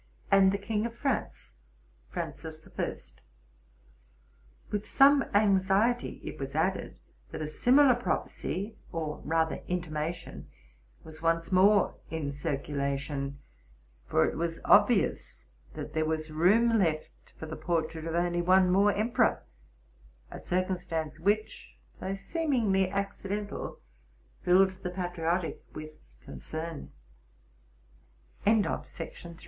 [0.31, 1.51] and the king of France,
[2.09, 2.91] Francis I.
[4.71, 6.97] With some anxiety it was added,
[7.31, 10.47] that a similar prophecy, or rather intimation,
[11.03, 13.37] was once more in circulation;
[14.07, 15.45] for it was obvious
[15.75, 19.43] that there was room left for the portrait of only one more emperor,
[20.31, 23.77] —a circumstance which, though seemingly accidental,
[24.39, 25.91] filled the patriotic with